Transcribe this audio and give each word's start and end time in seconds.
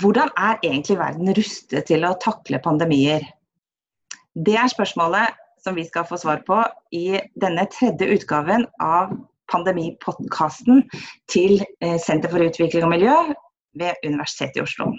hvordan 0.00 0.28
er 0.36 0.58
egentlig 0.62 0.98
verden 0.98 1.32
rustet 1.36 1.86
til 1.88 2.04
å 2.04 2.16
takle 2.20 2.60
pandemier? 2.64 3.24
Det 4.34 4.56
er 4.60 4.68
spørsmålet 4.68 5.38
som 5.64 5.76
vi 5.78 5.86
skal 5.88 6.04
få 6.08 6.18
svar 6.20 6.42
på 6.44 6.58
i 6.92 7.20
denne 7.40 7.64
tredje 7.72 8.10
utgaven 8.18 8.66
av 8.84 9.14
pandemipodkasten 9.52 10.84
til 11.32 11.62
eh, 11.80 11.96
Senter 12.00 12.32
for 12.32 12.44
utvikling 12.44 12.84
og 12.84 12.92
miljø 12.92 13.16
ved 13.80 13.96
Universitetet 14.04 14.60
i 14.60 14.64
Oslo. 14.64 14.90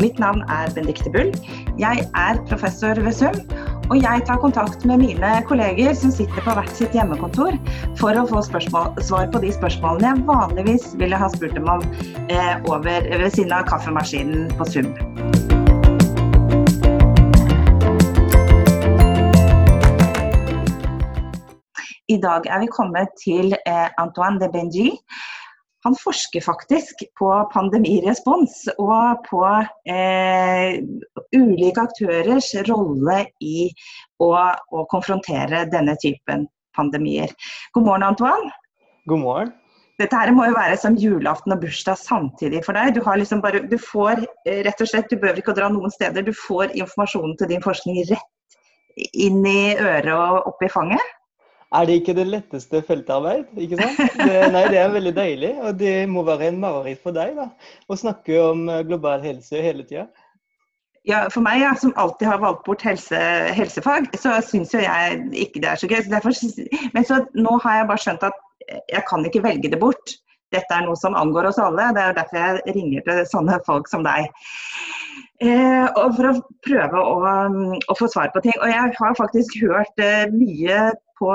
Mitt 0.00 0.18
navn 0.22 0.44
er 0.48 0.72
Benedicte 0.72 1.12
Bull. 1.12 1.32
Jeg 1.80 2.08
er 2.16 2.44
professor 2.48 2.96
ved 3.04 3.12
SUM 3.12 3.75
og 3.86 3.96
jeg 4.02 4.22
tar 4.26 4.40
kontakt 4.42 4.84
med 4.88 4.98
mine 4.98 5.28
kolleger 5.46 5.94
som 5.94 6.10
sitter 6.14 6.42
på 6.42 6.54
hvert 6.58 6.72
sitt 6.74 6.94
hjemmekontor, 6.96 7.54
for 8.00 8.18
å 8.18 8.24
få 8.26 8.42
spørsmål, 8.48 8.96
svar 9.06 9.28
på 9.30 9.42
de 9.44 9.52
spørsmålene 9.54 10.10
jeg 10.10 10.24
vanligvis 10.26 10.88
ville 10.98 11.20
ha 11.20 11.28
spurt 11.30 11.54
dem 11.54 11.70
om 11.70 11.84
eh, 12.26 12.56
over, 12.66 13.06
ved 13.06 13.30
siden 13.36 13.54
av 13.54 13.68
kaffemaskinen 13.70 14.50
på 14.58 14.66
Zoom. 14.66 14.90
I 22.06 22.18
dag 22.22 22.46
er 22.50 22.62
vi 22.62 22.68
kommet 22.70 23.14
til 23.22 23.54
eh, 23.66 23.88
Antoine 24.02 24.42
de 24.42 24.50
Benji 24.50 24.90
han 25.86 25.96
forsker 26.00 26.42
faktisk 26.42 27.04
på 27.18 27.28
pandemirespons 27.52 28.64
og 28.74 29.22
på 29.28 29.42
eh, 29.90 30.80
ulike 31.36 31.84
aktørers 31.86 32.50
rolle 32.66 33.20
i 33.44 33.68
å, 34.22 34.30
å, 34.34 34.86
konfrontere 34.90 35.66
denne 35.70 35.94
typen 36.02 36.48
pandemier. 36.76 37.30
God 37.76 37.86
morgen, 37.86 38.06
Antoine. 38.08 38.50
God 39.06 39.22
morgen. 39.22 39.54
Dette 39.96 40.18
her 40.18 40.32
må 40.36 40.44
jo 40.44 40.56
være 40.58 40.76
som 40.76 40.96
julaften 41.00 41.54
og 41.54 41.62
bursdag 41.62 41.96
samtidig 42.02 42.60
for 42.66 42.76
deg. 42.76 42.98
Du, 42.98 43.00
liksom 43.06 43.40
bare, 43.44 43.62
du 43.64 43.78
får 43.80 44.26
eh, 44.44 44.64
rett 44.66 44.82
og 44.82 44.90
slett, 44.90 45.08
du 45.08 45.20
behøver 45.22 45.40
ikke 45.40 45.54
å 45.54 45.60
dra 45.60 45.70
noen 45.72 45.94
steder, 45.94 46.26
du 46.26 46.34
får 46.36 46.74
informasjonen 46.76 47.38
til 47.38 47.54
din 47.54 47.64
forskning 47.64 48.02
rett 48.10 48.32
inn 48.96 49.44
i 49.46 49.76
øret 49.76 50.12
og 50.16 50.50
opp 50.50 50.66
i 50.66 50.72
fanget? 50.72 51.15
Er 51.74 51.88
det 51.88 51.96
ikke 52.00 52.14
det 52.14 52.26
letteste 52.30 52.82
feltarbeid? 52.86 53.48
ikke 53.58 53.80
sant? 53.80 53.98
Det, 54.20 54.36
nei, 54.54 54.62
det 54.70 54.78
er 54.80 54.92
veldig 54.94 55.14
deilig, 55.16 55.50
og 55.62 55.80
det 55.80 55.96
må 56.10 56.22
være 56.26 56.50
en 56.50 56.60
mareritt 56.62 57.02
for 57.02 57.16
deg 57.16 57.34
da, 57.38 57.48
å 57.90 57.98
snakke 57.98 58.38
om 58.42 58.68
eh, 58.70 58.84
global 58.86 59.24
helse 59.24 59.62
hele 59.62 59.86
tida. 59.88 60.06
Ja, 61.06 61.24
For 61.30 61.42
meg, 61.44 61.60
ja, 61.62 61.70
som 61.78 61.94
alltid 62.02 62.26
har 62.26 62.42
valgt 62.42 62.64
bort 62.66 62.82
helse, 62.82 63.18
helsefag, 63.54 64.08
så 64.18 64.34
syns 64.42 64.74
jo 64.74 64.82
jeg 64.82 65.20
ikke 65.46 65.62
det 65.62 65.70
er 65.70 65.78
så 65.78 65.90
gøy. 65.90 66.00
Så 66.02 66.10
derfor, 66.10 66.38
men 66.96 67.06
så 67.06 67.20
nå 67.38 67.52
har 67.62 67.80
jeg 67.80 67.90
bare 67.92 68.02
skjønt 68.02 68.26
at 68.26 68.40
jeg 68.90 69.04
kan 69.06 69.26
ikke 69.28 69.44
velge 69.44 69.70
det 69.70 69.78
bort. 69.78 70.16
Dette 70.54 70.74
er 70.74 70.82
noe 70.86 70.98
som 70.98 71.14
angår 71.18 71.46
oss 71.52 71.60
alle. 71.62 71.92
Det 71.94 72.02
er 72.02 72.16
derfor 72.16 72.40
jeg 72.40 72.74
ringer 72.74 73.06
til 73.06 73.22
sånne 73.30 73.60
folk 73.66 73.86
som 73.90 74.02
deg. 74.06 74.26
Eh, 75.44 75.86
og 76.00 76.14
For 76.16 76.30
å 76.30 76.34
prøve 76.66 77.02
å, 77.02 77.16
å, 77.78 77.96
få 77.98 78.10
svar 78.10 78.32
på 78.34 78.42
ting. 78.42 78.56
Og 78.58 78.70
jeg 78.72 78.94
har 78.98 79.18
faktisk 79.18 79.58
hørt 79.62 80.02
eh, 80.02 80.26
mye 80.34 80.90
på 81.20 81.32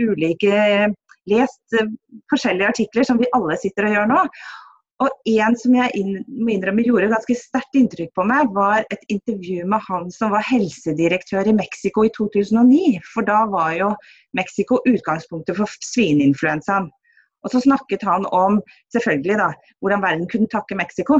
ulike 0.00 0.90
Lest 1.28 1.76
eh, 1.78 1.90
forskjellige 2.32 2.72
artikler 2.72 3.06
som 3.06 3.20
vi 3.20 3.28
alle 3.36 3.58
sitter 3.60 3.86
og 3.86 3.96
gjør 3.96 4.10
nå. 4.10 4.24
Og 5.00 5.30
en 5.32 5.54
som 5.56 5.74
jeg 5.76 6.02
må 6.28 6.52
innrømme 6.52 6.84
gjorde 6.84 7.08
ganske 7.12 7.36
sterkt 7.38 7.76
inntrykk 7.78 8.10
på 8.16 8.24
meg, 8.28 8.50
var 8.56 8.84
et 8.92 9.04
intervju 9.12 9.64
med 9.68 9.80
han 9.86 10.10
som 10.12 10.34
var 10.34 10.44
helsedirektør 10.44 11.48
i 11.48 11.56
Mexico 11.56 12.04
i 12.04 12.12
2009. 12.16 12.98
For 13.08 13.24
da 13.24 13.46
var 13.52 13.72
jo 13.78 13.90
Mexico 14.36 14.82
utgangspunktet 14.84 15.56
for 15.56 15.80
svineinfluensaen. 15.92 16.90
Og 17.40 17.54
så 17.54 17.62
snakket 17.64 18.04
han 18.04 18.26
om 18.36 18.58
selvfølgelig 18.92 19.38
da, 19.40 19.48
hvordan 19.80 20.04
verden 20.04 20.28
kunne 20.28 20.52
takke 20.52 20.76
Mexico 20.76 21.16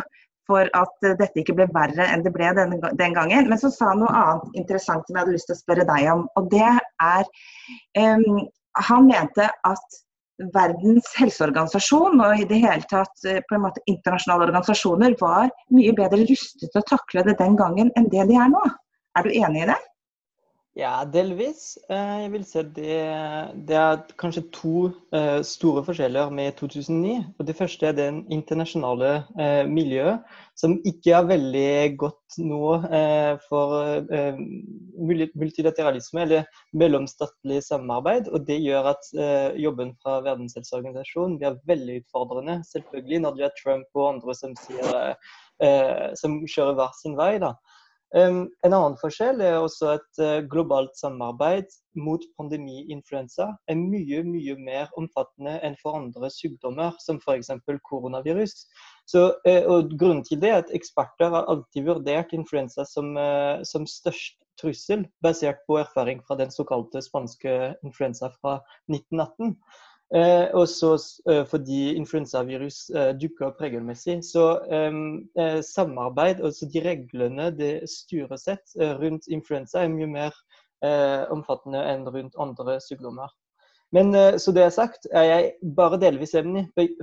for 0.50 0.70
at 0.76 1.08
dette 1.22 1.42
ikke 1.42 1.56
ble 1.58 1.68
verre 1.74 2.06
enn 2.10 2.24
det 2.26 2.34
ble 2.34 2.50
den, 2.58 2.76
den, 2.82 3.16
gangen. 3.16 3.48
Men 3.50 3.60
så 3.62 3.70
sa 3.72 3.92
han 3.92 4.02
noe 4.02 4.12
annet 4.12 4.60
interessant 4.62 5.06
som 5.06 5.16
jeg 5.16 5.22
hadde 5.22 5.36
lyst 5.36 5.50
til 5.50 5.56
å 5.56 5.62
spørre 5.62 5.88
deg 5.88 6.12
om. 6.12 6.26
Og 6.40 6.50
det 6.52 6.66
er 6.66 7.28
um, 7.98 8.46
Han 8.90 9.08
mente 9.10 9.48
at 9.66 10.00
Verdens 10.54 11.10
helseorganisasjon 11.18 12.22
og 12.24 12.38
i 12.40 12.46
det 12.48 12.62
hele 12.62 12.86
tatt 12.88 13.26
eh, 13.28 13.42
på 13.44 13.58
en 13.58 13.64
måte 13.66 13.82
internasjonale 13.90 14.46
organisasjoner 14.46 15.16
var 15.20 15.50
mye 15.74 15.92
bedre 15.98 16.24
rustet 16.24 16.70
til 16.70 16.80
å 16.80 16.86
takle 16.88 17.26
det 17.26 17.34
den 17.42 17.58
gangen 17.60 17.90
enn 17.98 18.08
det 18.14 18.24
de 18.30 18.38
er 18.40 18.48
nå. 18.48 18.62
Er 19.18 19.26
du 19.26 19.34
enig 19.34 19.66
i 19.66 19.68
det? 19.68 19.76
Ja, 20.78 21.02
delvis. 21.02 21.78
Eh, 21.90 22.18
jeg 22.22 22.30
vil 22.30 22.44
si 22.46 22.60
det, 22.76 22.98
det 23.66 23.74
er 23.74 24.02
kanskje 24.22 24.44
to 24.54 24.74
uh, 25.10 25.40
store 25.42 25.82
forskjeller 25.82 26.30
med 26.30 26.52
2009. 26.60 27.16
Og 27.38 27.46
Det 27.48 27.56
første 27.58 27.88
er 27.88 27.96
det 27.98 28.06
internasjonale 28.30 29.08
uh, 29.34 29.64
miljøet, 29.66 30.22
som 30.54 30.76
ikke 30.86 31.16
er 31.16 31.26
veldig 31.26 31.72
godt 31.98 32.36
nå 32.38 32.76
for 33.48 33.72
multilateralisme 35.40 36.22
eller 36.22 36.60
mellomstatlig 36.76 37.62
samarbeid. 37.64 38.28
Og 38.28 38.44
det 38.46 38.60
gjør 38.60 38.90
at 38.92 39.08
jobben 39.56 39.94
fra 40.02 40.18
Verdens 40.20 40.54
helseorganisasjon 40.58 41.38
blir 41.40 41.56
veldig 41.66 42.02
utfordrende. 42.02 42.58
Selvfølgelig 42.68 43.22
når 43.24 43.38
det 43.38 43.48
er 43.48 43.56
Trump 43.62 43.88
og 43.96 44.08
andre 44.12 44.36
som, 44.36 44.52
sier, 44.60 45.16
som 46.20 46.36
kjører 46.44 46.76
hver 46.76 46.92
sin 47.00 47.16
vei. 47.16 47.32
da. 47.40 47.54
En 48.10 48.48
annen 48.66 48.96
forskjell 48.98 49.38
er 49.44 49.60
også 49.60 49.92
at 49.92 50.18
uh, 50.18 50.40
globalt 50.50 50.96
samarbeid 50.98 51.68
mot 51.94 52.24
pandemi-influensa 52.38 53.46
er 53.70 53.78
mye 53.78 54.24
mye 54.26 54.56
mer 54.58 54.90
omfattende 54.98 55.52
enn 55.66 55.76
for 55.78 55.94
andre 55.94 56.30
sykdommer, 56.34 56.96
som 56.98 57.20
f.eks. 57.22 57.52
koronavirus. 57.86 58.56
Så, 59.06 59.28
uh, 59.46 59.62
og 59.70 59.94
Grunnen 59.94 60.24
til 60.26 60.42
det 60.42 60.50
er 60.50 60.64
at 60.64 60.74
eksperter 60.74 61.30
har 61.36 61.46
alltid 61.52 61.86
vurdert 61.86 62.34
influensa 62.34 62.86
som, 62.88 63.14
uh, 63.14 63.62
som 63.62 63.86
størst 63.86 64.40
trussel, 64.60 65.06
basert 65.24 65.62
på 65.68 65.78
erfaring 65.80 66.20
fra 66.26 66.36
den 66.40 66.50
såkalte 66.52 67.02
spanske 67.04 67.54
influensa 67.86 68.32
fra 68.40 68.58
1918. 68.90 69.54
Eh, 70.14 70.48
også 70.58 70.96
eh, 71.30 71.44
fordi 71.46 71.94
influensavirus 71.94 72.78
eh, 72.90 73.12
dukker 73.14 73.46
opp 73.46 73.60
regelmessig. 73.62 74.16
Så 74.26 74.46
eh, 74.66 75.60
samarbeid, 75.62 76.42
altså 76.42 76.66
de 76.72 76.82
reglene 76.82 77.50
det 77.54 77.74
styresett 77.90 78.74
eh, 78.80 78.96
rundt 78.98 79.30
influensa, 79.30 79.84
er 79.84 79.92
mye 79.92 80.10
mer 80.10 80.34
eh, 80.82 81.22
omfattende 81.30 81.84
enn 81.92 82.08
rundt 82.10 82.34
andre 82.42 82.80
sykdommer. 82.82 83.30
Men 83.94 84.14
så 84.38 84.52
det 84.54 84.62
er 84.62 84.70
sagt, 84.70 85.08
er 85.10 85.24
jeg 85.26 85.46
bare 85.74 85.96
delvis 85.98 86.36
enig, 86.38 86.60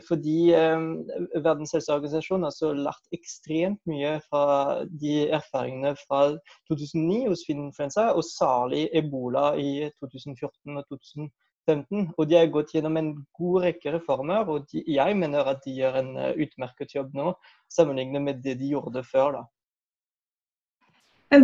fordi 0.07 0.53
Verdens 0.56 1.73
helseorganisasjon 1.75 2.46
har 2.47 2.53
så 2.56 2.69
lært 2.72 3.12
ekstremt 3.12 3.81
mye 3.91 4.13
fra 4.29 4.85
de 4.88 5.25
erfaringene 5.35 5.97
fra 6.00 6.22
2009 6.72 7.17
hos 7.28 7.44
svineinfluensa, 7.44 8.06
og 8.16 8.23
særlig 8.23 8.85
ebola 8.96 9.50
i 9.59 9.90
2014 10.00 10.79
og 10.79 10.88
2015. 10.88 11.28
15, 11.67 12.13
og 12.16 12.29
de 12.29 12.38
har 12.39 12.50
gått 12.53 12.73
gjennom 12.75 12.97
en 13.00 13.11
god 13.38 13.67
rekke 13.67 13.94
reformer. 13.97 14.47
Og 14.47 14.66
de, 14.72 14.83
jeg 14.95 15.17
mener 15.19 15.51
at 15.51 15.61
de 15.66 15.75
gjør 15.78 16.00
en 16.01 16.13
uh, 16.16 16.31
utmerket 16.33 16.95
jobb 16.95 17.13
nå, 17.17 17.33
sammenlignet 17.73 18.23
med 18.23 18.41
det 18.45 18.57
de 18.61 18.72
gjorde 18.72 19.03
før. 19.07 19.41
da. 19.41 19.45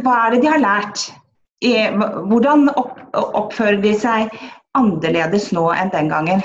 Hva 0.04 0.16
er 0.26 0.36
det 0.36 0.44
de 0.46 0.52
har 0.52 0.64
lært? 0.64 1.08
Hvordan 1.64 2.70
oppfører 2.76 3.80
de 3.84 3.94
seg 3.96 4.32
annerledes 4.76 5.52
nå 5.56 5.70
enn 5.76 5.92
den 5.94 6.10
gangen? 6.12 6.44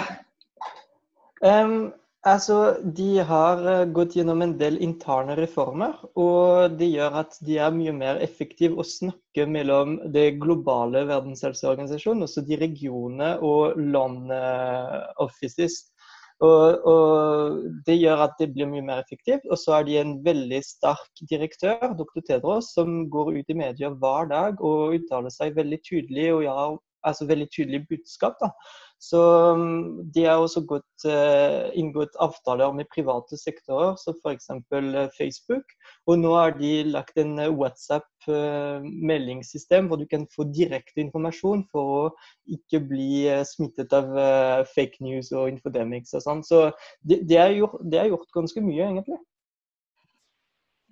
Um, 1.42 1.92
Altså, 2.28 2.76
De 2.82 3.22
har 3.24 3.60
eh, 3.70 3.84
gått 3.94 4.16
gjennom 4.18 4.42
en 4.44 4.54
del 4.60 4.78
interne 4.84 5.36
reformer, 5.38 5.94
og 6.18 6.74
det 6.80 6.90
gjør 6.90 7.20
at 7.22 7.36
de 7.46 7.58
er 7.62 7.74
mye 7.74 7.94
mer 7.94 8.18
effektive 8.24 8.76
å 8.76 8.86
snakke 8.86 9.46
mellom 9.48 9.94
det 10.14 10.34
globale 10.42 11.06
verdenshelseorganisasjonen, 11.08 12.26
også 12.26 12.44
de 12.48 12.58
regionene 12.60 13.30
og 13.44 13.78
landoffices. 13.94 15.78
Og, 16.44 16.84
og, 16.86 17.62
Det 17.86 17.96
gjør 17.98 18.24
at 18.26 18.36
det 18.38 18.50
blir 18.54 18.68
mye 18.70 18.84
mer 18.90 19.00
effektivt. 19.02 19.46
Og 19.50 19.58
så 19.58 19.78
er 19.78 19.86
de 19.88 19.96
en 20.02 20.12
veldig 20.26 20.60
sterk 20.62 21.22
direktør, 21.30 21.94
dr. 21.98 22.20
Tedros, 22.28 22.74
som 22.76 23.08
går 23.10 23.32
ut 23.40 23.54
i 23.54 23.58
media 23.58 23.90
hver 23.90 24.28
dag 24.30 24.60
og 24.60 24.98
uttaler 24.98 25.34
seg 25.34 25.56
veldig 25.56 25.80
tydelig 25.86 26.28
og 26.34 26.44
har 26.46 26.76
altså 27.08 27.26
veldig 27.30 27.48
tydelig 27.54 27.86
budskap. 27.88 28.38
da 28.42 28.52
så 28.98 29.54
um, 29.54 30.02
de 30.14 30.24
har 30.26 30.38
også 30.42 30.60
gått, 30.66 31.04
uh, 31.06 31.70
inngått 31.78 32.16
avtaler 32.18 32.72
med 32.74 32.90
private 32.90 33.38
sektorer, 33.38 33.94
som 34.02 34.10
f.eks. 34.18 34.50
Uh, 34.50 35.06
Facebook. 35.14 35.62
Og 36.10 36.18
nå 36.18 36.34
har 36.34 36.58
de 36.58 36.82
lagt 36.90 37.14
en 37.22 37.38
uh, 37.38 37.46
WhatsApp-meldingssystem 37.54 39.86
hvor 39.86 40.02
du 40.02 40.06
kan 40.10 40.26
få 40.34 40.50
direkte 40.50 40.98
informasjon 41.04 41.62
for 41.70 41.86
å 42.00 42.10
ikke 42.50 42.82
bli 42.90 43.30
smittet 43.46 43.94
av 43.94 44.10
fake 44.74 44.98
news 45.04 45.30
og 45.30 45.48
infodemics 45.52 46.14
og 46.18 46.22
sånn. 46.24 46.42
Så 46.42 46.74
det, 47.06 47.22
de 47.30 47.36
har, 47.38 47.54
de 47.78 47.96
er 48.00 48.10
gjort 48.10 48.34
ganske 48.34 48.60
mye, 48.64 48.82
egentlig. 48.90 49.18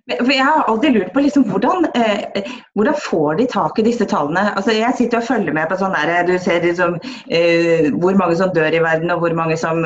For 0.06 0.30
Jeg 0.30 0.44
har 0.46 0.68
alltid 0.70 0.94
lurt 0.94 1.08
på 1.14 1.22
liksom, 1.24 1.48
hvordan, 1.50 1.88
eh, 1.98 2.50
hvordan 2.78 2.98
får 3.02 3.40
de 3.40 3.46
tak 3.50 3.78
i 3.78 3.86
disse 3.88 4.06
tallene? 4.06 4.52
Altså, 4.54 4.70
jeg 4.76 4.94
sitter 4.98 5.18
og 5.18 5.26
følger 5.26 5.56
med 5.56 5.66
på 5.66 5.78
sånn 5.80 5.96
der, 5.98 6.12
du 6.28 6.36
ser 6.38 6.62
liksom, 6.62 6.94
eh, 7.26 7.88
hvor 7.90 8.14
mange 8.20 8.36
som 8.38 8.52
dør 8.54 8.76
i 8.76 8.84
verden 8.84 9.10
og 9.10 9.24
hvor 9.24 9.34
mange 9.34 9.58
som 9.58 9.82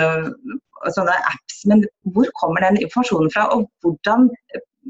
og 0.81 0.93
sånne 0.97 1.15
apps. 1.29 1.63
Men 1.71 1.85
hvor 2.15 2.29
kommer 2.41 2.65
den 2.65 2.81
informasjonen 2.81 3.33
fra, 3.35 3.47
og 3.55 3.67
hvordan, 3.85 4.29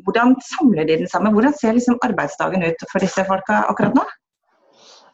hvordan 0.07 0.37
samler 0.47 0.87
de 0.89 1.01
den 1.03 1.11
sammen? 1.11 1.35
Hvordan 1.37 1.57
ser 1.59 1.77
liksom 1.77 1.99
arbeidsdagen 2.07 2.67
ut 2.67 2.85
for 2.93 3.03
disse 3.03 3.27
folka 3.29 3.65
akkurat 3.71 3.97
nå? 3.99 4.07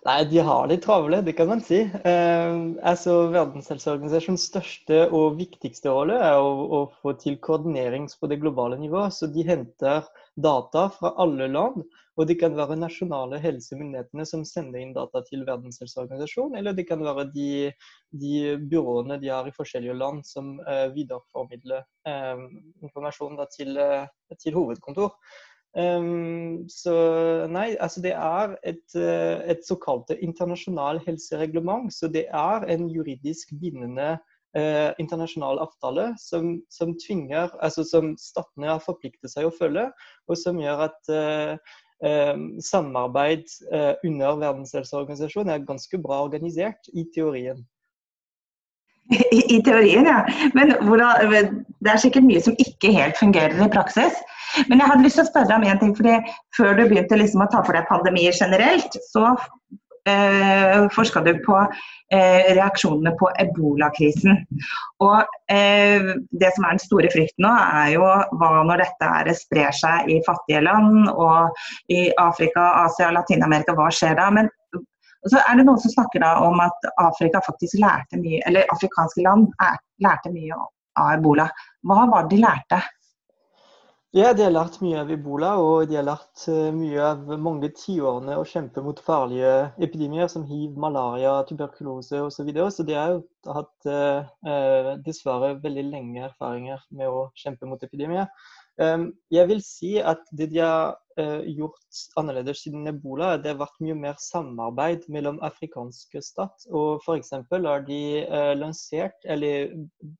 Nei, 0.06 0.20
de 0.30 0.38
har 0.38 0.68
det 0.70 0.76
travle, 0.84 1.18
det 1.26 1.32
kan 1.34 1.48
man 1.50 1.60
si. 1.66 1.80
Eh, 1.82 2.56
altså, 2.86 3.14
Verdens 3.34 3.66
helseorganisasjons 3.72 4.44
største 4.52 5.00
og 5.08 5.38
viktigste 5.40 5.90
rolle 5.90 6.20
er 6.22 6.38
å, 6.38 6.52
å, 6.76 6.80
få 7.00 7.16
til 7.18 7.40
koordinering 7.42 8.06
på 8.20 8.30
det 8.30 8.38
globale 8.38 8.78
nivået. 8.78 9.16
Så 9.16 9.26
de 9.34 9.42
henter 9.48 10.06
data 10.38 10.84
fra 10.94 11.10
alle 11.24 11.48
land. 11.50 11.82
Og 12.16 12.28
det 12.30 12.38
kan 12.40 12.54
være 12.56 12.78
nasjonale 12.78 13.40
helsemyndighetene 13.42 14.24
som 14.28 14.44
sender 14.48 14.80
inn 14.80 14.94
data 14.96 15.20
til 15.26 15.42
Verdens 15.48 15.82
helseorganisasjon, 15.82 16.54
eller 16.56 16.72
det 16.76 16.86
kan 16.88 17.02
være 17.04 17.26
de, 17.34 17.50
de 18.22 18.54
byråene 18.70 19.18
de 19.20 19.28
har 19.34 19.50
i 19.50 19.52
forskjellige 19.56 19.98
land 19.98 20.22
som 20.24 20.54
eh, 20.62 20.86
videreformidler 20.94 21.82
eh, 22.08 22.46
informasjon 22.86 23.36
da, 23.42 23.50
til, 23.52 23.76
eh, 23.76 24.38
til 24.40 24.56
hovedkontor. 24.56 25.12
Um, 25.76 26.64
så 26.72 26.94
nei, 27.52 27.74
altså 27.84 28.00
det 28.00 28.14
er 28.16 28.54
et, 28.64 28.94
eh, 28.96 29.42
et 29.52 29.66
såkalt 29.66 30.08
internasjonalt 30.16 31.04
helsereglement. 31.04 31.92
Så 31.92 32.08
det 32.08 32.24
er 32.32 32.64
en 32.72 32.88
juridisk 32.88 33.52
bindende 33.60 34.14
uh, 34.56 34.90
internasjonal 34.98 35.60
avtale 35.60 36.14
som, 36.18 36.54
som, 36.72 36.94
tvinger, 37.06 37.52
altså 37.60 37.84
som 37.84 38.14
statene 38.20 38.72
har 38.72 38.80
forpliktet 38.84 39.32
seg 39.32 39.48
å 39.48 39.52
følge, 39.52 39.90
og 40.28 40.40
som 40.40 40.60
gjør 40.62 40.86
at 40.88 41.12
uh, 41.12 41.76
um, 42.00 42.48
samarbeid 42.64 43.44
uh, 43.68 43.92
under 44.00 44.40
Verdens 44.40 44.72
helseorganisasjon 44.76 45.52
er 45.52 45.66
ganske 45.68 46.00
bra 46.00 46.22
organisert 46.24 46.88
i 46.94 47.04
teorien. 47.12 47.66
I, 49.10 49.56
I, 49.56 49.62
teorien, 49.62 50.06
ja. 50.06 50.24
Men 50.54 50.74
hvordan, 50.82 51.62
det 51.84 51.92
er 51.92 52.02
sikkert 52.02 52.26
mye 52.26 52.42
som 52.42 52.56
ikke 52.62 52.90
helt 52.94 53.18
fungerer 53.20 53.54
i 53.62 53.70
praksis. 53.72 54.18
Men 54.70 54.80
jeg 54.80 54.90
hadde 54.90 55.06
lyst 55.06 55.20
til 55.20 55.26
å 55.26 55.30
spørre 55.30 55.50
deg 55.50 55.58
om 55.60 55.66
en 55.70 55.82
ting. 55.82 55.96
fordi 55.96 56.16
Før 56.56 56.78
du 56.78 56.86
begynte 56.86 57.18
liksom 57.18 57.44
å 57.44 57.50
ta 57.52 57.62
for 57.66 57.76
deg 57.76 57.86
pandemier 57.90 58.34
generelt, 58.34 58.98
så 59.12 59.36
eh, 60.08 60.86
forska 60.94 61.22
du 61.26 61.32
på 61.44 61.58
eh, 61.62 62.50
reaksjonene 62.56 63.14
på 63.20 63.30
ebolakrisen. 63.42 64.42
Og 65.04 65.38
eh, 65.52 66.12
Det 66.30 66.52
som 66.56 66.66
er 66.66 66.76
den 66.76 66.84
store 66.84 67.12
frykten 67.14 67.46
nå, 67.46 67.54
er 67.54 67.94
jo 67.96 68.10
hva 68.40 68.52
når 68.66 68.84
dette 68.86 69.14
er, 69.20 69.32
sprer 69.38 69.74
seg 69.76 70.10
i 70.10 70.20
fattige 70.26 70.64
land 70.66 71.10
og 71.12 71.54
i 71.92 72.08
Afrika, 72.22 72.72
Asia, 72.86 73.12
Latin-Amerika. 73.14 73.76
Hva 73.78 73.90
skjer 73.94 74.18
da? 74.18 74.30
Men 74.34 74.50
så 75.32 75.42
er 75.42 75.58
det 75.58 75.66
noen 75.66 75.80
som 75.82 75.92
snakker 75.92 76.22
da 76.22 76.34
om 76.46 76.60
at 76.64 76.90
Afrika 77.02 77.42
faktisk 77.46 77.78
lærte 77.82 78.20
mye, 78.20 78.42
eller 78.48 78.68
afrikanske 78.74 79.24
land 79.26 79.48
lærte 80.04 80.32
mye 80.34 80.58
av 80.96 81.16
ebola. 81.16 81.48
Hva 81.86 82.04
var 82.10 82.26
det 82.26 82.36
de 82.36 82.42
lærte? 82.44 82.82
Ja, 84.16 84.30
de 84.32 84.46
har 84.46 84.52
lært 84.54 84.78
mye 84.80 85.00
av 85.02 85.10
ebola, 85.12 85.48
og 85.60 85.90
de 85.90 85.98
har 85.98 86.06
lært 86.06 86.46
eh, 86.48 86.70
mye 86.72 87.02
av 87.04 87.32
mange 87.42 87.68
tiårene 87.76 88.38
å 88.40 88.46
kjempe 88.48 88.80
mot 88.80 89.00
farlige 89.04 89.50
epidemier 89.82 90.30
som 90.32 90.46
hiv, 90.48 90.78
malaria, 90.80 91.34
tuberkulose 91.48 92.22
osv. 92.24 92.38
Så, 92.38 92.46
videre. 92.46 92.70
så 92.72 92.86
de 92.88 92.96
har 92.96 93.12
jo 93.12 93.18
hatt 93.58 93.90
eh, 93.92 94.30
eh, 94.48 94.88
dessverre 95.04 95.58
veldig 95.60 95.84
lenge 95.90 96.24
erfaringer 96.30 96.80
med 96.96 97.12
å 97.12 97.26
kjempe 97.36 97.68
mot 97.68 97.84
epidemier. 97.84 98.30
Ehm, 98.82 99.12
jeg 99.32 99.48
vil 99.48 99.62
si 99.64 99.96
at 99.96 100.20
det 100.36 100.50
de 100.52 100.60
har 100.60 100.98
eh, 101.16 101.46
gjort 101.56 102.00
annerledes 102.20 102.60
siden 102.64 102.88
ebola, 102.90 103.30
det 103.40 103.54
har 103.54 103.60
vært 103.62 103.80
mye 103.80 103.96
mer 103.96 104.18
samarbeid 104.20 105.06
mellom 105.12 105.38
afrikanske 105.48 106.20
stat. 106.22 106.66
Og 106.68 107.00
F.eks. 107.06 107.32
har 107.32 107.86
de 107.88 108.00
eh, 108.20 108.52
lansert, 108.58 109.16
eller, 109.24 109.72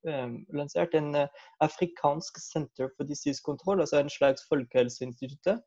ehm, 0.09 0.39
lansert 0.57 0.97
en 0.97 1.13
eh, 1.21 1.45
afrikansk 1.61 2.41
Center 2.41 2.89
for 2.97 3.05
Disease 3.05 3.45
Control, 3.45 3.81
altså 3.85 4.01
en 4.01 4.13
slags 4.13 4.47
folkehelseinstitutt 4.49 5.57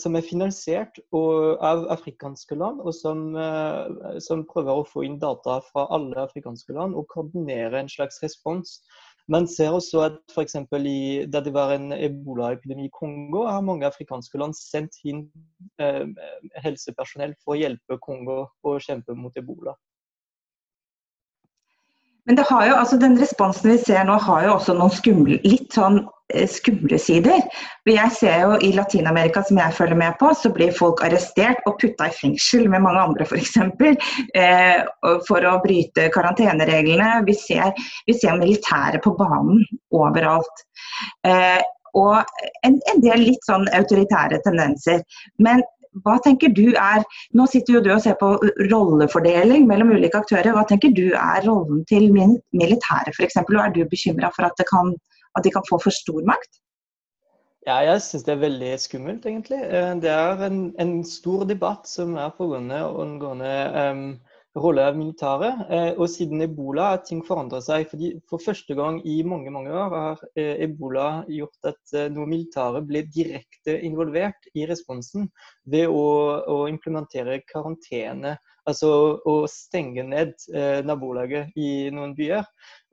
som 0.00 0.14
er 0.16 0.24
finansiert 0.24 0.96
av 1.12 1.82
afrikanske 1.92 2.56
land, 2.56 2.78
og 2.80 2.94
som, 2.96 3.34
som, 4.24 4.46
prøver 4.48 4.80
å 4.80 4.86
få 4.88 5.02
inn 5.04 5.18
data 5.20 5.58
fra 5.66 5.84
alle 5.92 6.22
afrikanske 6.22 6.72
land 6.72 6.96
og 6.96 7.04
koordinere 7.12 7.82
en 7.82 7.92
slags 7.92 8.16
respons 8.24 8.78
man 9.32 9.46
ser 9.48 9.72
også 9.72 10.02
at 10.04 10.18
f.eks. 10.34 10.56
da 11.32 11.40
det 11.40 11.52
var 11.54 11.72
en 11.72 11.92
ebolaepidemi 11.92 12.88
i 12.88 12.92
Kongo, 12.92 13.46
har 13.46 13.64
mange 13.64 13.86
afrikanske 13.86 14.38
land 14.38 14.56
sendt 14.58 15.00
inn 15.04 15.24
eh, 15.80 16.04
helsepersonell 16.64 17.32
for 17.40 17.54
å 17.54 17.60
hjelpe 17.62 17.98
Kongo 18.04 18.44
å 18.62 18.76
kjempe 18.84 19.16
mot 19.16 19.36
ebola. 19.40 19.76
Men 22.24 22.40
jo, 22.40 22.76
altså 22.76 22.96
den 22.96 23.18
responsen 23.20 23.70
vi 23.70 23.78
ser 23.80 24.04
nå, 24.08 24.16
har 24.26 24.46
jo 24.46 24.54
også 24.56 24.76
noen 24.76 24.92
skumle, 24.92 25.40
litt 25.44 25.76
sånn 25.76 26.02
skumle 26.50 26.98
sider. 27.00 27.42
Jeg 27.88 28.12
ser 28.16 28.44
jo 28.44 28.56
I 28.64 28.72
Latin-Amerika, 28.76 29.42
som 29.46 29.60
jeg 29.60 29.76
følger 29.76 30.00
med 30.00 30.16
på, 30.20 30.30
så 30.36 30.50
blir 30.54 30.74
folk 30.76 31.02
arrestert 31.04 31.62
og 31.68 31.78
putta 31.82 32.08
i 32.10 32.16
fengsel 32.16 32.68
med 32.72 32.84
mange 32.84 33.04
andre 33.08 33.26
f.eks. 33.28 33.58
Eh, 34.34 34.80
for 35.28 35.46
å 35.48 35.58
bryte 35.64 36.08
karantenereglene. 36.14 37.22
Vi 37.28 37.36
ser, 37.38 37.72
vi 38.08 38.16
ser 38.18 38.40
militære 38.40 39.02
på 39.04 39.14
banen 39.18 39.62
overalt. 39.94 40.66
Eh, 41.26 41.62
og 41.94 42.16
en, 42.66 42.80
en, 42.90 43.00
del 43.04 43.22
litt 43.28 43.46
sånn 43.46 43.68
autoritære 43.76 44.40
tendenser. 44.46 45.04
Men 45.38 45.62
hva 46.02 46.16
tenker 46.24 46.50
du 46.50 46.72
er 46.74 47.04
Nå 47.38 47.46
sitter 47.50 47.76
jo 47.76 47.82
du 47.84 47.90
og 47.94 48.02
ser 48.02 48.16
på 48.18 48.32
rollefordeling 48.72 49.68
mellom 49.68 49.92
ulike 49.94 50.18
aktører. 50.18 50.50
Hva 50.56 50.64
tenker 50.66 50.94
du 50.94 51.06
er 51.14 51.44
rollen 51.46 51.84
til 51.90 52.10
militære 52.10 53.14
f.eks.? 53.14 53.38
Og 53.44 53.60
er 53.62 53.74
du 53.74 53.84
bekymra 53.90 54.32
for 54.34 54.48
at 54.48 54.58
det 54.58 54.66
kan 54.70 54.94
at 55.36 55.44
de 55.44 55.52
kan 55.54 55.66
få 55.68 55.80
for 55.82 55.94
stor 55.94 56.22
makt? 56.28 56.60
Ja, 57.64 57.78
jeg 57.80 58.02
syns 58.04 58.26
det 58.26 58.34
er 58.34 58.42
veldig 58.42 58.70
skummelt, 58.76 59.24
egentlig. 59.24 59.56
Eh, 59.56 59.94
det 60.04 60.10
er 60.12 60.42
en, 60.44 60.58
en 60.80 60.98
stor 61.08 61.46
debatt 61.48 61.88
som 61.88 62.12
er 62.20 62.34
pågående 62.36 62.82
angående 62.84 63.52
um, 63.72 64.02
rolle 64.60 64.84
av 64.84 64.98
militæret. 64.98 65.62
Eh, 65.72 65.88
og 65.96 66.10
siden 66.12 66.44
ebola 66.44 66.90
har 66.90 67.00
ting 67.08 67.22
forandret 67.24 67.64
seg. 67.64 67.88
fordi 67.88 68.12
For 68.28 68.44
første 68.44 68.76
gang 68.76 69.00
i 69.08 69.16
mange 69.24 69.54
mange 69.54 69.72
år 69.72 69.96
har 69.96 70.24
eh, 70.36 70.60
ebola 70.68 71.08
gjort 71.32 71.72
at 71.72 71.96
noe 72.12 72.28
militære 72.28 72.84
ble 72.84 73.06
direkte 73.16 73.80
involvert 73.88 74.52
i 74.52 74.68
responsen 74.68 75.30
ved 75.64 75.88
å, 75.88 76.06
å 76.44 76.62
implementere 76.68 77.40
karantene. 77.48 78.36
Altså 78.68 78.90
å 79.24 79.42
stenge 79.48 80.04
ned 80.04 80.36
nabolaget 80.84 81.56
i 81.56 81.88
noen 81.92 82.12
byer. 82.16 82.44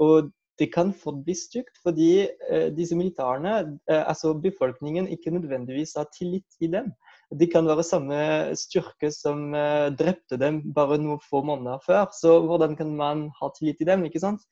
Og 0.04 0.32
det 0.62 0.70
kan 0.74 0.92
fort 0.94 1.24
bli 1.26 1.34
stygt, 1.36 1.80
fordi 1.82 2.28
eh, 2.50 2.68
disse 2.78 2.96
militærene, 2.98 3.56
eh, 3.90 4.04
altså 4.06 4.36
befolkningen, 4.38 5.08
ikke 5.10 5.34
nødvendigvis 5.34 5.96
har 5.98 6.10
tillit 6.14 6.62
i 6.62 6.70
dem. 6.70 6.92
De 7.40 7.48
kan 7.50 7.66
være 7.66 7.86
samme 7.88 8.20
styrke 8.60 9.10
som 9.16 9.56
eh, 9.58 9.90
drepte 9.98 10.38
dem 10.38 10.62
bare 10.76 11.00
noen 11.02 11.22
få 11.26 11.42
måneder 11.48 11.82
før. 11.86 12.06
Så 12.14 12.38
hvordan 12.46 12.78
kan 12.78 12.94
man 12.96 13.30
ha 13.40 13.50
tillit 13.58 13.82
i 13.82 13.90
dem? 13.90 14.06
ikke 14.06 14.22
sant? 14.22 14.46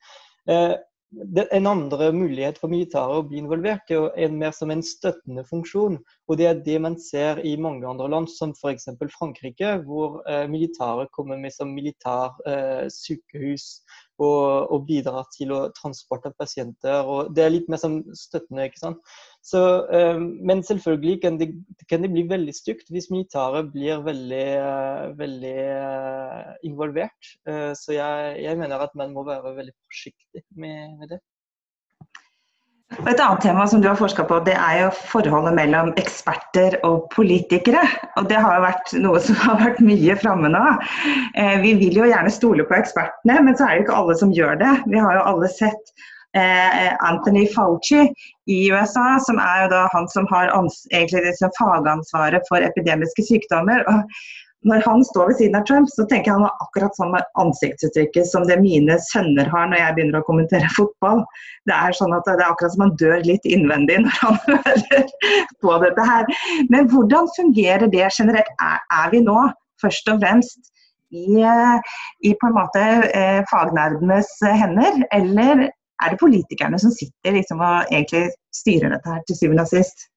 En 1.50 1.66
andre 1.66 2.12
mulighet 2.14 2.58
for 2.62 2.70
militæret 2.70 3.18
å 3.18 3.24
bli 3.26 3.40
involvert 3.40 3.90
er 3.90 4.12
en 4.22 4.36
mer 4.38 4.52
som 4.54 4.70
en 4.70 4.82
støttende 4.86 5.42
funksjon. 5.48 5.96
Og 6.30 6.38
det 6.38 6.46
er 6.46 6.60
det 6.66 6.76
man 6.84 6.94
ser 7.02 7.40
i 7.42 7.56
mange 7.58 7.88
andre 7.88 8.06
land, 8.12 8.30
som 8.30 8.52
f.eks. 8.54 8.86
Frankrike, 9.16 9.72
hvor 9.88 10.20
eh, 10.30 10.46
militæret 10.50 11.10
kommer 11.16 11.40
med 11.40 11.54
som 11.56 11.72
militær 11.74 12.38
eh, 12.46 12.86
sykehus 12.94 13.80
og, 14.20 14.70
og, 14.70 14.86
bidrar 14.86 15.26
til 15.34 15.50
å 15.56 15.64
transporte 15.74 16.30
pasienter. 16.38 17.02
og 17.02 17.34
Det 17.34 17.44
er 17.44 17.54
litt 17.56 17.70
mer 17.72 17.82
som 17.82 18.00
støttende. 18.14 18.68
ikke 18.70 18.84
sant? 18.84 19.14
Så, 19.42 19.60
eh, 19.88 20.20
men 20.20 20.62
selvfølgelig 20.62 21.22
kan 21.22 21.38
det, 21.40 21.48
kan 21.88 22.02
det, 22.04 22.10
bli 22.12 22.26
veldig 22.28 22.52
stygt 22.54 22.92
hvis 22.92 23.08
militæret 23.10 23.72
blir 23.72 24.02
veldig, 24.04 24.46
eh, 24.60 25.04
veldig 25.18 25.56
eh, 25.64 26.50
involvert. 26.68 27.34
Eh, 27.48 27.72
så 27.76 27.96
jeg, 27.96 28.36
jeg, 28.44 28.58
mener 28.60 28.84
at 28.84 28.94
man 28.94 29.14
må 29.16 29.24
være 29.24 29.56
veldig 29.56 29.76
forsiktig 29.88 30.44
med, 30.56 30.98
med 31.00 31.14
det. 31.14 31.20
Et 32.90 33.20
annet 33.22 33.40
tema 33.40 33.64
som 33.70 33.80
du 33.80 33.86
har 33.86 33.98
forska 33.98 34.24
på, 34.26 34.40
det 34.44 34.56
er 34.58 34.80
jo 34.80 34.86
forholdet 35.12 35.54
mellom 35.54 35.92
eksperter 36.00 36.74
og 36.86 37.04
politikere. 37.14 37.84
Og 38.18 38.26
det 38.28 38.40
har 38.42 38.64
vært 38.64 38.92
noe 38.98 39.20
som 39.22 39.38
har 39.44 39.60
vært 39.62 39.78
mye 39.84 40.16
framme 40.18 40.50
nå. 40.50 40.64
Eh, 41.38 41.60
vi 41.62 41.76
vil 41.80 42.00
jo 42.02 42.08
gjerne 42.10 42.32
stole 42.34 42.66
på 42.66 42.76
ekspertene, 42.76 43.38
men 43.46 43.56
så 43.56 43.68
er 43.68 43.76
det 43.78 43.86
ikke 43.86 44.00
alle 44.02 44.18
som 44.18 44.34
gjør 44.34 44.58
det. 44.60 44.72
Vi 44.90 45.00
har 45.00 45.16
jo 45.16 45.28
alle 45.32 45.52
sett 45.54 45.94
Anthony 46.34 47.46
Fauci 47.50 48.04
i 48.46 48.58
USA, 48.70 49.18
som 49.26 49.40
er 49.42 49.64
jo 49.64 49.70
da 49.72 49.80
han 49.94 50.06
som 50.12 50.28
har 50.30 50.52
egentlig 50.52 51.24
liksom 51.26 51.50
fagansvaret 51.58 52.46
for 52.46 52.62
epidemiske 52.62 53.24
sykdommer. 53.26 53.82
Og 53.90 54.04
når 54.68 54.82
han 54.84 55.04
står 55.04 55.30
ved 55.30 55.38
siden 55.38 55.56
av 55.56 55.64
Trump, 55.68 55.88
så 55.88 56.04
tenker 56.04 56.28
jeg 56.28 56.36
han 56.36 56.44
har 56.44 56.64
akkurat 56.64 56.96
samme 56.98 57.20
ansiktsuttrykket 57.40 58.28
som 58.28 58.44
det 58.48 58.58
mine 58.60 58.98
sønner 59.06 59.48
har 59.48 59.70
når 59.70 59.80
jeg 59.80 59.96
begynner 59.96 60.20
å 60.20 60.26
kommentere 60.26 60.68
fotball. 60.76 61.22
Det 61.68 61.76
er 61.76 61.96
sånn 61.96 62.12
at 62.16 62.28
det 62.28 62.36
er 62.36 62.50
akkurat 62.50 62.74
som 62.74 62.84
han 62.84 62.96
dør 63.00 63.24
litt 63.24 63.48
innvendig 63.48 64.02
når 64.04 64.18
han 64.20 64.36
hører 64.50 65.14
på 65.64 65.78
dette 65.84 66.08
her. 66.10 66.28
Men 66.68 66.90
hvordan 66.92 67.30
fungerer 67.38 67.88
det 67.88 68.04
generelt? 68.18 68.52
Er, 68.60 68.84
er 69.00 69.14
vi 69.14 69.24
nå 69.24 69.38
først 69.80 70.12
og 70.12 70.20
fremst 70.20 70.70
i, 71.10 71.40
i 72.28 72.34
på 72.36 72.50
en 72.50 72.58
måte 72.58 72.84
eh, 73.16 73.40
fagnerdenes 73.50 74.28
hender, 74.44 75.00
eller 75.16 75.70
er 76.00 76.12
det 76.12 76.22
politikerne 76.22 76.78
som 76.80 76.94
sitter 76.94 77.36
liksom 77.36 77.60
og 77.64 77.90
egentlig 77.90 78.30
styrer 78.54 78.94
dette 78.94 79.12
her 79.12 79.22
til 79.26 79.38
syvende 79.38 79.66
og 79.66 79.72
sist? 79.72 80.08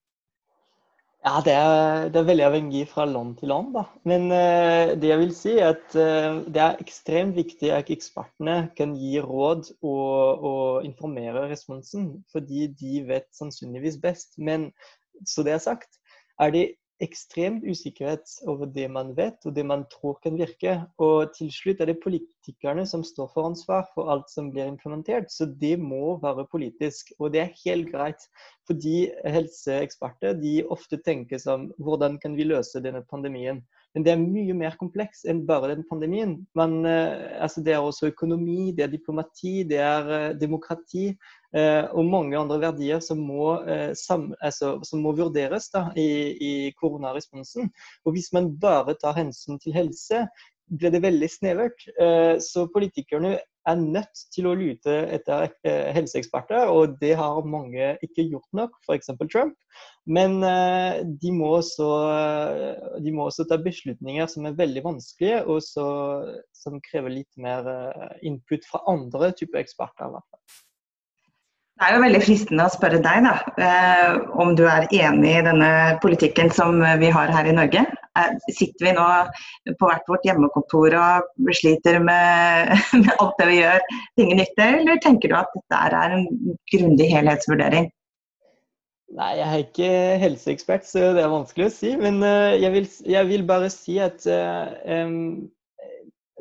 Ja, 1.24 1.38
det 1.40 1.54
er, 1.56 2.10
det 2.12 2.20
er, 2.20 2.26
veldig 2.28 2.44
avhengig 2.50 2.82
fra 2.92 3.06
land 3.08 3.38
til 3.40 3.48
land. 3.48 3.70
da. 3.72 3.86
Men 4.04 4.26
uh, 4.28 4.92
det 5.00 5.08
jeg 5.08 5.20
vil 5.22 5.32
si 5.36 5.54
er 5.56 5.70
at 5.72 5.96
uh, 5.96 6.42
det 6.52 6.60
er 6.66 6.82
ekstremt 6.84 7.38
viktig 7.40 7.72
at 7.72 7.92
ekspertene 7.96 8.58
kan 8.76 8.98
gi 9.00 9.22
råd 9.24 9.70
og, 9.80 10.44
og, 10.50 10.84
informere 10.84 11.46
responsen, 11.54 12.10
fordi 12.32 12.68
de 12.80 13.06
vet 13.08 13.30
sannsynligvis 13.40 14.02
best. 14.04 14.36
Men 14.38 14.74
så 15.24 15.48
det 15.48 15.56
er 15.56 15.64
sagt, 15.64 15.96
er 16.44 16.52
det 16.52 16.66
ekstremt 17.02 17.64
usikkerhet 17.66 18.30
over 18.48 18.70
det 18.70 18.86
man 18.92 19.12
vet 19.18 19.46
og 19.48 19.56
det 19.56 19.66
man 19.66 19.86
tror 19.92 20.20
kan 20.24 20.38
virke. 20.40 20.76
Og 21.02 21.34
til 21.36 21.50
slutt 21.52 21.82
er 21.82 21.90
det 21.90 22.02
politikerne 22.04 22.86
som 22.88 23.04
står 23.06 23.32
for 23.34 23.50
ansvar 23.50 23.88
for 23.96 24.12
alt 24.14 24.30
som 24.32 24.52
blir 24.54 24.70
implementert. 24.70 25.32
Så 25.34 25.46
det 25.46 25.76
må 25.82 26.18
være 26.24 26.48
politisk. 26.52 27.14
Og 27.20 27.34
det 27.34 27.44
er 27.44 27.56
helt 27.66 27.92
greit. 27.92 28.28
Fordi 28.68 29.10
helseeksperter 29.26 30.38
de 30.40 30.62
ofte 30.72 31.00
tenker 31.04 31.42
som 31.42 31.72
hvordan 31.78 32.20
kan 32.22 32.38
vi 32.38 32.48
løse 32.48 32.84
denne 32.84 33.04
pandemien. 33.10 33.64
Men 33.94 34.06
det 34.06 34.14
er 34.14 34.22
mye 34.22 34.56
mer 34.58 34.78
kompleks 34.80 35.22
enn 35.30 35.44
bare 35.46 35.74
den 35.76 35.84
pandemien. 35.90 36.40
Men, 36.58 36.80
eh, 36.86 37.42
altså 37.44 37.62
det 37.62 37.76
er 37.76 37.84
også 37.84 38.10
økonomi, 38.10 38.72
det 38.72 38.88
er 38.88 38.94
diplomati, 38.96 39.62
det 39.70 39.78
er 39.78 40.10
eh, 40.18 40.36
demokrati 40.40 41.12
og 41.54 42.08
mange 42.10 42.38
andre 42.40 42.56
verdier 42.62 43.02
som 43.04 43.20
må, 43.22 43.52
sam, 44.00 44.32
altså, 44.42 44.72
som 44.88 45.04
må 45.06 45.12
vurderes 45.18 45.68
da, 45.74 45.84
i, 46.00 46.08
i 46.34 46.54
koronaresponsen. 46.80 47.70
Og 48.06 48.16
hvis 48.16 48.32
man 48.34 48.50
bare 48.58 48.96
tar 48.98 49.14
hensyn 49.20 49.62
til 49.62 49.76
helse, 49.78 50.24
blir 50.74 50.94
det 50.96 51.04
veldig 51.04 51.30
snevert. 51.30 51.86
Så 52.42 52.66
politikerne 52.74 53.36
er 53.70 53.80
nødt 53.80 54.24
til 54.34 54.48
å 54.48 54.56
lute 54.58 54.96
etter 55.16 55.48
eh, 55.68 55.92
helseeksperter, 55.96 56.68
og 56.72 56.98
det 57.02 57.14
har 57.20 57.46
mange 57.48 57.94
ikke 58.04 58.26
gjort 58.28 58.50
nok, 58.56 58.76
f.eks. 58.84 59.12
Trump. 59.32 59.56
Men 60.06 60.42
eh, 60.48 61.00
de 61.22 61.32
må, 61.36 61.54
også, 61.60 61.88
de 63.04 63.16
må, 63.16 63.30
også, 63.30 63.48
ta 63.50 63.60
beslutninger 63.64 64.28
som 64.32 64.50
er 64.50 64.60
veldig 64.60 64.84
vanskelige, 64.86 65.44
og 65.48 65.64
som 65.64 66.84
krever 66.90 67.18
litt 67.22 67.32
mer 67.40 67.72
eh, 67.72 68.14
input 68.30 68.68
fra 68.70 68.84
andre 68.92 69.32
typer 69.38 69.64
eksperter. 69.64 70.10
i 70.10 70.18
hvert 70.18 70.30
fall. 70.30 70.64
Det 71.84 71.90
er 71.90 71.98
jo 71.98 72.04
veldig 72.06 72.20
fristende 72.24 72.64
å 72.64 72.72
spørre 72.72 73.00
deg 73.04 73.26
da, 73.26 73.32
eh, 73.60 74.14
om 74.40 74.54
du 74.56 74.62
er 74.72 74.86
enig 74.96 75.34
i 75.36 75.42
denne 75.44 75.72
politikken 76.00 76.48
som 76.56 76.78
vi 77.02 77.10
har 77.12 77.34
her 77.36 77.50
i 77.52 77.56
Norge. 77.58 77.82
Eh, 78.16 78.30
sitter 78.56 78.88
vi 78.88 78.94
nå 78.96 79.08
på 79.82 79.90
hvert 79.90 80.08
vårt 80.08 80.24
hjemmekontor 80.24 80.96
og 80.96 81.52
sliter 81.60 82.00
med, 82.00 82.72
med 83.02 83.12
alt 83.18 83.36
det 83.42 83.50
vi 83.50 83.58
gjør, 83.58 83.84
ting 84.16 84.32
nytte, 84.40 84.70
eller 84.78 85.02
tenker 85.04 85.34
du 85.34 85.36
at 85.42 85.52
dette 85.58 85.82
er 85.90 86.16
en 86.22 86.24
grundig 86.72 87.10
helhetsvurdering? 87.12 87.92
Nei, 89.20 89.32
jeg 89.42 89.50
er 89.50 89.66
ikke 89.66 89.92
helseekspert, 90.24 90.88
så 90.88 91.12
det 91.18 91.26
er 91.26 91.36
vanskelig 91.36 91.68
å 91.68 91.74
si. 91.82 91.92
Men 92.00 92.24
uh, 92.24 92.56
jeg, 92.56 92.72
vil, 92.78 92.88
jeg, 93.12 93.28
vil, 93.34 93.44
bare 93.52 93.68
si 93.76 94.00
at 94.00 94.24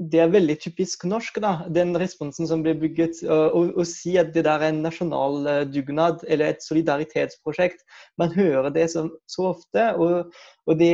det 0.01 0.23
er 0.23 0.31
veldig 0.33 0.55
typisk 0.63 1.05
norsk, 1.05 1.37
da, 1.45 1.53
den 1.69 1.93
responsen 2.01 2.47
som 2.49 2.63
blir 2.65 2.79
bygget. 2.81 3.21
Å 3.29 3.85
si 3.89 4.15
at 4.21 4.31
det 4.33 4.47
der 4.47 4.63
er 4.65 4.73
en 4.73 4.81
nasjonal 4.85 5.69
dugnad 5.69 6.23
eller 6.25 6.55
et 6.55 6.65
solidaritetsprosjekt. 6.65 7.85
Man 8.21 8.33
hører 8.33 8.71
det 8.73 8.87
så, 8.95 9.05
så 9.29 9.51
ofte, 9.51 9.85
og, 10.01 10.33
og 10.65 10.81
det, 10.81 10.93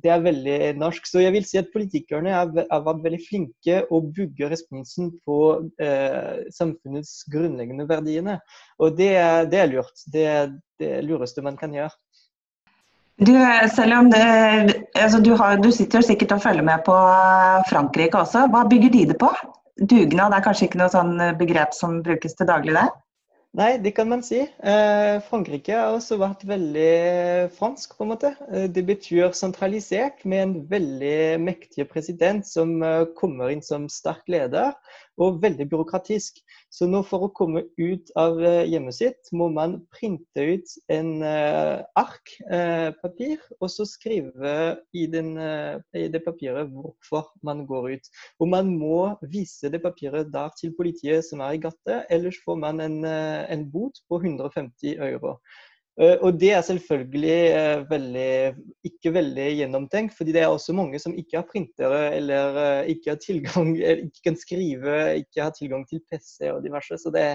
det, 0.00 0.12
er 0.14 0.24
veldig 0.24 0.58
norsk. 0.80 1.08
Så 1.08 1.24
jeg 1.24 1.34
vil 1.36 1.46
si 1.48 1.60
at 1.60 1.72
politikerne 1.74 2.32
har 2.32 2.52
vært 2.56 3.04
veldig 3.04 3.20
flinke 3.26 3.82
å 3.92 4.00
bygge 4.08 4.48
responsen 4.54 5.12
på 5.26 5.38
eh, 5.82 6.48
samfunnets 6.56 7.18
grunnleggende 7.32 7.88
verdiene. 7.90 8.40
Og 8.80 8.96
det, 8.96 9.12
det 9.52 9.60
er 9.60 9.72
lurt. 9.74 10.06
Det 10.12 10.24
er 10.38 10.56
det 10.80 10.94
lureste 11.04 11.44
man 11.44 11.60
kan 11.60 11.76
gjøre. 11.76 11.92
Du, 13.20 13.32
selv 13.74 13.98
om 13.98 14.08
det, 14.10 14.22
altså 14.96 15.20
du, 15.20 15.34
har, 15.36 15.58
du, 15.60 15.70
sitter 15.70 16.00
sikkert 16.00 16.32
og 16.38 16.42
følger 16.42 16.64
med 16.66 16.84
på 16.86 16.96
Frankrike 17.68 18.18
også. 18.18 18.46
Hva 18.50 18.64
bygger 18.70 18.92
de 18.94 19.04
det 19.12 19.18
på? 19.20 19.30
Dugnad 19.78 20.34
er 20.34 20.44
kanskje 20.44 20.68
ikke 20.68 20.80
noe 20.80 20.92
sånn 20.92 21.14
begrep 21.38 21.76
som 21.76 22.00
brukes 22.06 22.34
til 22.38 22.48
daglig 22.48 22.74
der? 22.78 22.90
Nei, 23.52 23.74
det 23.84 23.90
kan 23.92 24.08
man 24.08 24.22
si. 24.24 24.38
Eh, 24.40 25.18
Frankrike 25.26 25.74
har 25.76 25.92
også 25.92 26.16
vært 26.16 26.40
veldig 26.48 27.50
fransk, 27.52 27.98
på 27.98 28.06
en 28.06 28.10
måte. 28.14 28.30
Eh, 28.48 28.64
det 28.72 28.86
betyr 28.88 29.34
sentralisert, 29.36 30.22
med 30.24 30.40
en 30.46 30.54
veldig 30.70 31.36
mektig 31.44 31.84
president 31.90 32.48
som 32.48 32.78
eh, 32.80 33.04
kommer 33.18 33.52
inn 33.52 33.60
som 33.64 33.90
sterk 33.92 34.24
leder 34.32 34.72
og 35.22 35.38
veldig 35.42 35.66
byråkratisk. 35.70 36.40
Så 36.72 36.88
nå 36.90 37.02
for 37.06 37.26
å 37.26 37.32
komme 37.36 37.64
ut 37.78 38.12
av 38.18 38.40
eh, 38.42 38.64
hjemmet 38.70 38.96
sitt, 38.96 39.30
må 39.36 39.48
man 39.52 39.78
printe 39.94 40.46
ut 40.54 40.74
en 40.92 41.10
uh, 41.22 41.82
ark 41.98 42.34
uh, 42.48 42.90
papir, 43.02 43.40
og 43.60 43.70
så 43.72 43.86
skrive 43.88 44.54
i, 44.96 45.06
den, 45.10 45.34
i, 45.38 46.06
det 46.12 46.22
papiret 46.24 46.70
hvorfor 46.72 47.30
man 47.46 47.64
går 47.68 47.92
ut. 47.96 48.12
Og 48.42 48.50
man 48.52 48.72
må 48.78 49.12
vise 49.32 49.70
det 49.72 49.82
papiret 49.84 50.32
der 50.34 50.52
til 50.58 50.74
politiet 50.76 51.26
som 51.26 51.42
er 51.44 51.56
i 51.56 51.62
gata, 51.62 52.02
ellers 52.12 52.40
får 52.44 52.58
man 52.62 52.82
en, 52.84 53.02
en 53.04 53.68
bot 53.72 54.02
på 54.08 54.20
150 54.22 54.98
euro. 54.98 55.38
Eh, 56.00 56.16
og 56.24 56.40
det 56.40 56.52
er 56.56 56.62
selvfølgelig 56.64 57.40
eh, 57.52 57.90
veldig, 57.90 58.54
ikke 58.88 59.10
veldig 59.12 59.48
gjennomtenkt, 59.58 60.14
fordi 60.16 60.32
det 60.32 60.40
er 60.40 60.48
også 60.48 60.72
mange 60.72 60.98
som 60.98 61.12
ikke 61.12 61.36
har 61.36 61.44
printere 61.50 62.14
eller 62.16 62.56
eh, 62.62 62.86
ikke 62.94 63.10
har 63.12 63.18
tilgang, 63.20 63.74
ikke 64.06 64.24
kan 64.24 64.38
skrive, 64.40 64.94
ikke 65.20 65.42
har 65.42 65.52
tilgang 65.58 65.84
til 65.88 66.00
PC 66.08 66.48
og 66.48 66.62
diverse. 66.64 66.96
Så 66.96 67.12
det, 67.12 67.26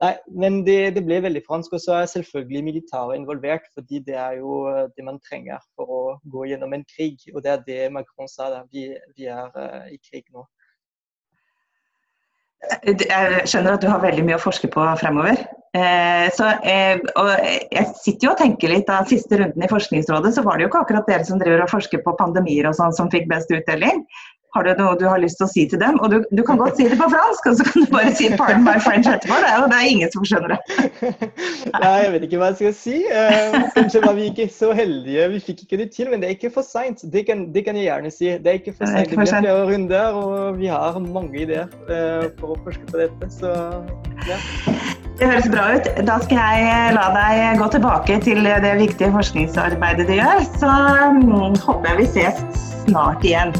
nei, 0.00 0.14
men 0.32 0.62
det, 0.64 0.94
det 0.96 1.04
ble 1.04 1.20
veldig 1.26 1.44
fransk. 1.44 1.76
Og 1.76 1.84
så 1.84 1.98
er 1.98 2.08
selvfølgelig 2.14 2.64
militæret 2.70 3.20
involvert, 3.20 3.68
fordi 3.76 4.00
det 4.06 4.16
er 4.16 4.40
jo 4.40 4.62
det 4.96 5.04
man 5.04 5.20
trenger 5.20 5.60
for 5.76 5.92
å 5.92 6.02
gå 6.32 6.48
gjennom 6.48 6.72
en 6.72 6.88
krig. 6.96 7.28
Og 7.34 7.44
det 7.44 7.52
er 7.52 7.66
det 7.68 7.82
Macron 7.92 8.30
sa, 8.30 8.48
da. 8.54 8.64
Vi, 8.72 8.88
vi 9.20 9.28
er 9.28 9.52
i 9.92 10.00
krig 10.00 10.24
nå. 10.32 10.48
Jeg 12.88 13.44
skjønner 13.46 13.76
at 13.76 13.84
du 13.84 13.92
har 13.92 14.00
veldig 14.02 14.24
mye 14.24 14.40
å 14.40 14.42
forske 14.48 14.72
på 14.72 14.88
fremover. 14.98 15.44
Eh, 15.76 16.30
så, 16.32 16.48
eh, 16.64 16.96
og 17.20 17.28
jeg 17.74 17.84
sitter 18.00 18.28
jo 18.28 18.32
og 18.32 18.40
tenker 18.40 18.72
litt 18.72 18.88
av 18.92 19.10
siste 19.10 19.36
runden 19.40 19.64
i 19.64 19.70
Forskningsrådet, 19.70 20.32
så 20.34 20.44
var 20.46 20.56
det 20.56 20.64
jo 20.64 20.72
ikke 20.72 20.82
akkurat 20.86 21.10
dere 21.10 21.28
som 21.28 21.40
driver 21.42 21.66
og 21.66 21.72
forsker 21.74 22.02
på 22.04 22.16
pandemier 22.20 22.70
og 22.70 22.76
sånn 22.78 22.96
som 22.96 23.12
fikk 23.12 23.28
best 23.30 23.52
utdeling. 23.52 24.04
Har 24.56 24.64
du 24.64 24.70
noe 24.78 24.96
du 24.96 25.04
har 25.04 25.20
lyst 25.20 25.36
til 25.38 25.44
å 25.44 25.50
si 25.50 25.64
til 25.68 25.80
dem? 25.82 25.98
Og 26.00 26.08
du, 26.08 26.22
du 26.32 26.40
kan 26.46 26.56
godt 26.56 26.78
si 26.78 26.86
det 26.88 26.96
på 26.96 27.08
fransk, 27.12 27.50
og 27.50 27.58
så 27.58 27.66
kan 27.68 27.84
du 27.84 27.90
bare 27.92 28.14
si 28.16 28.30
'pardon 28.32 28.64
my 28.64 28.78
French' 28.80 29.10
etterpå. 29.10 29.36
Det 29.44 29.50
er 29.50 29.58
jo 29.60 29.68
det 29.68 29.76
er 29.76 29.90
ingen 29.92 30.12
som 30.14 30.24
skjønner 30.24 30.54
det. 30.54 30.58
Nei, 31.82 31.92
jeg 32.00 32.14
vet 32.14 32.26
ikke 32.26 32.40
hva 32.40 32.48
jeg 32.54 32.58
skal 32.62 32.74
si. 32.80 32.96
Eh, 33.12 33.58
kanskje 33.76 34.02
var 34.06 34.16
vi 34.16 34.30
ikke 34.32 34.48
så 34.56 34.72
heldige, 34.72 35.28
vi 35.34 35.44
fikk 35.50 35.66
ikke 35.66 35.82
det 35.84 35.90
til. 35.92 36.08
Men 36.10 36.24
det 36.24 36.30
er 36.30 36.38
ikke 36.38 36.54
for 36.56 36.64
seint. 36.64 37.04
Det, 37.04 37.26
det, 37.28 37.64
kan 37.68 37.76
jeg 37.76 37.90
gjerne 37.90 38.14
si. 38.14 38.32
Det 38.40 38.54
er 38.54 38.62
ikke 38.62 38.78
for 38.80 38.88
seint. 38.88 39.12
Det 39.12 39.20
blir 39.20 39.34
flere 39.36 39.56
runder, 39.68 40.22
og 40.24 40.62
vi 40.62 40.72
har 40.72 40.96
mange 41.04 41.44
ideer 41.44 41.68
uh, 41.92 42.30
for 42.40 42.56
å 42.56 42.62
forske 42.64 42.88
på 42.88 43.04
dette. 43.04 43.34
Så 43.36 43.52
ja. 44.24 44.40
Det 45.18 45.26
høres 45.26 45.48
bra 45.50 45.64
ut. 45.74 45.88
Da 46.06 46.20
skal 46.22 46.60
jeg 46.62 46.94
la 46.94 47.08
deg 47.16 47.58
gå 47.58 47.66
tilbake 47.74 48.20
til 48.22 48.46
det 48.46 48.74
viktige 48.78 49.10
forskningsarbeidet 49.16 50.06
du 50.06 50.14
gjør. 50.20 50.44
Så 50.62 50.74
um, 51.10 51.58
håper 51.58 51.90
jeg 51.90 52.04
vi 52.04 52.10
ses 52.14 52.66
snart 52.86 53.26
igjen. 53.26 53.56